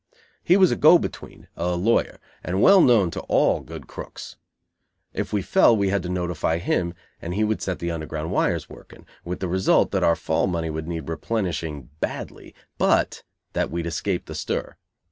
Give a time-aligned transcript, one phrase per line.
[0.43, 4.35] He was a go between, a lawyer, and well known to all good crooks.
[5.13, 8.67] If we "fell" we had to notify him and he would set the underground wires
[8.67, 13.21] working, with the result that our fall money would need replenishing badly, but
[13.53, 14.75] that we'd escape the stir.